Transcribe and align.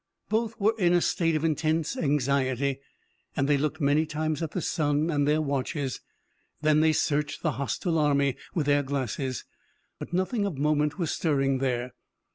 Both 0.29 0.59
were 0.59 0.73
in 0.79 0.93
a 0.93 0.99
state 1.01 1.35
of 1.35 1.43
intense 1.45 1.95
anxiety 1.95 2.79
and 3.35 3.47
they 3.47 3.55
looked 3.59 3.79
many 3.79 4.07
times 4.07 4.41
at 4.41 4.49
the 4.49 4.59
sun 4.59 5.11
and 5.11 5.27
their 5.27 5.43
watches. 5.43 6.01
Then 6.59 6.79
they 6.79 6.91
searched 6.91 7.43
the 7.43 7.51
hostile 7.61 7.99
army 7.99 8.35
with 8.55 8.65
their 8.65 8.81
glasses. 8.81 9.45
But 9.99 10.11
nothing 10.11 10.43
of 10.47 10.57
moment 10.57 10.97
was 10.97 11.11
stirring 11.11 11.59
there. 11.59 11.93